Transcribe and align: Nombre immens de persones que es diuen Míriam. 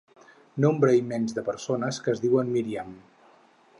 Nombre 0.63 0.95
immens 0.99 1.37
de 1.39 1.43
persones 1.49 1.99
que 2.07 2.15
es 2.17 2.23
diuen 2.25 2.51
Míriam. 2.57 2.97